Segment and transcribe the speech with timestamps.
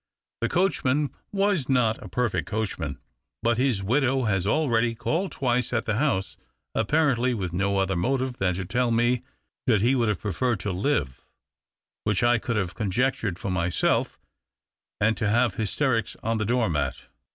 [0.39, 2.97] The coachman was not a perfect coachman.
[3.43, 6.37] But his widow has already called twice at the house,
[6.73, 9.21] apparently with no other motive than to tell me
[9.67, 11.23] that he would have preferred to live
[12.03, 14.17] (which I could have conjectured for myself)
[14.99, 17.03] and to have hysterics on the door mat.